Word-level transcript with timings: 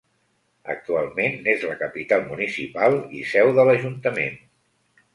Actualment 0.73 1.37
n'és 1.43 1.67
la 1.73 1.77
capital 1.83 2.25
municipal 2.33 3.01
i 3.21 3.25
seu 3.37 3.57
de 3.61 3.71
l'ajuntament. 3.71 4.45